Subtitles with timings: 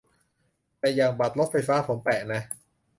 [0.79, 2.41] แต่อย่างบัตรรถไฟฟ้าผมแปะนะ